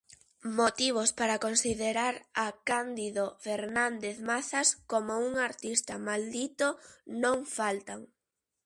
[0.59, 6.67] Motivos para considerar a Cándido Fernández Mazas como un artista maldito
[7.23, 7.99] non faltan.